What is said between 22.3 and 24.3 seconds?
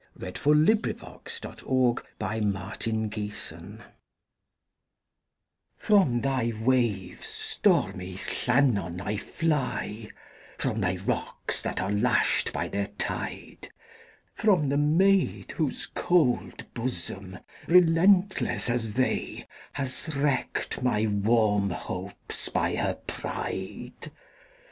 by her pride!